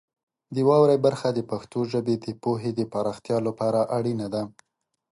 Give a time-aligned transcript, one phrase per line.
[0.55, 4.43] د واورئ برخه د پښتو ژبې د پوهې د پراختیا لپاره اړینه ده.